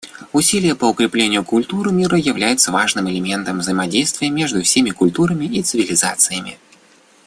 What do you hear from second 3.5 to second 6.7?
взаимодействия между всеми культурами и цивилизациями.